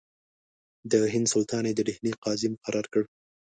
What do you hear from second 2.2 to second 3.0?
قاضي مقرر